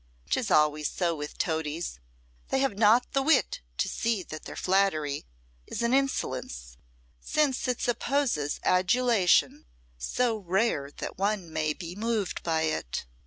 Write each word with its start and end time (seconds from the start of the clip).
'Tis 0.31 0.49
always 0.49 0.89
so 0.89 1.13
with 1.15 1.37
toadies; 1.37 1.99
they 2.49 2.57
have 2.57 2.75
not 2.75 3.11
the 3.13 3.21
wit 3.21 3.61
to 3.77 3.87
see 3.87 4.23
that 4.23 4.45
their 4.45 4.55
flattery 4.55 5.27
is 5.67 5.83
an 5.83 5.93
insolence, 5.93 6.75
since 7.19 7.67
it 7.67 7.79
supposes 7.79 8.59
adulation 8.63 9.67
so 9.99 10.37
rare 10.37 10.89
that 10.89 11.19
one 11.19 11.53
may 11.53 11.71
be 11.71 11.95
moved 11.95 12.41
by 12.41 12.63
it. 12.63 13.05